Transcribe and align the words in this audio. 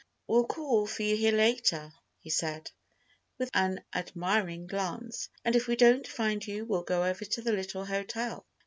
"We'll 0.25 0.47
call 0.47 0.87
for 0.87 1.03
you 1.03 1.15
here 1.15 1.31
later," 1.31 1.93
he 2.21 2.31
said; 2.31 2.71
with 3.37 3.51
an 3.53 3.83
admiring 3.93 4.65
glance, 4.65 5.29
"and 5.45 5.55
if 5.55 5.67
we 5.67 5.75
don't 5.75 6.07
find 6.07 6.43
you 6.47 6.65
we'll 6.65 6.81
go 6.81 7.03
over 7.05 7.23
to 7.23 7.41
the 7.43 7.51
little 7.53 7.85
hotel. 7.85 8.47